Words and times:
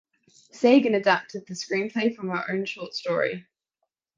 Sagan 0.51 0.95
adapted 0.95 1.45
the 1.45 1.53
screenplay 1.53 2.15
from 2.15 2.29
her 2.29 2.43
own 2.49 2.65
short 2.65 2.95
story. 2.95 3.45